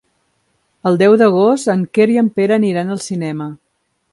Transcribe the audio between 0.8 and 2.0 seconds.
El deu d'agost en